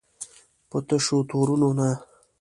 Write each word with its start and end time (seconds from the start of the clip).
په 0.69 0.77
تشو 0.87 1.17
تورونو 1.29 1.69
نه. 1.77 1.89